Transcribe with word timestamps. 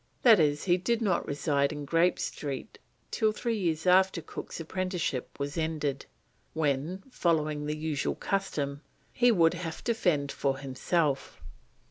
That 0.23 0.39
is, 0.39 0.63
he 0.63 0.77
did 0.77 0.99
not 0.99 1.27
reside 1.27 1.71
in 1.71 1.85
Grape 1.85 2.17
Street 2.17 2.79
till 3.11 3.31
three 3.31 3.55
years 3.59 3.85
after 3.85 4.19
Cook's 4.19 4.59
apprenticeship 4.59 5.37
was 5.39 5.59
ended, 5.59 6.07
when, 6.55 7.03
following 7.11 7.67
the 7.67 7.77
usual 7.77 8.15
custom, 8.15 8.81
he 9.13 9.31
would 9.31 9.53
have 9.53 9.83
to 9.83 9.93
fend 9.93 10.31
for 10.31 10.57
himself. 10.57 11.39